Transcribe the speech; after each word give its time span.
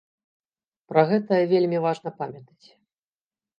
Пра 0.91 1.03
гэта 1.11 1.33
вельмі 1.53 1.83
важна 1.85 2.09
памятаць. 2.25 2.67